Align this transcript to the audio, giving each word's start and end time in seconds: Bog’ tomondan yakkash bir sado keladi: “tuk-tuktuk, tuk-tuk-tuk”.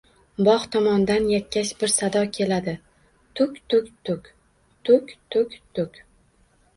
Bog’ 0.45 0.63
tomondan 0.75 1.25
yakkash 1.31 1.73
bir 1.83 1.91
sado 1.95 2.23
keladi: 2.37 2.73
“tuk-tuktuk, 3.41 4.31
tuk-tuk-tuk”. 4.89 6.01